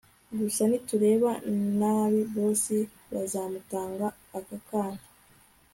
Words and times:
gusa 0.39 0.61
nitureba 0.69 1.31
nabi 1.79 2.21
boss 2.33 2.63
bazamutanga 3.13 4.07
aka 4.37 4.57
kana 4.67 5.03